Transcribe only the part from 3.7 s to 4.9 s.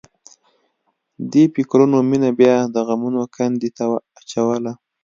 ته اچوله